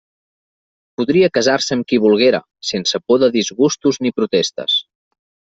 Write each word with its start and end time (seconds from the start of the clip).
Podria 1.01 1.29
casar-se 1.35 1.77
amb 1.79 1.85
qui 1.93 1.99
volguera, 2.07 2.41
sense 2.71 3.03
por 3.11 3.23
de 3.25 3.31
disgustos 3.39 4.03
ni 4.07 4.17
protestes. 4.23 4.83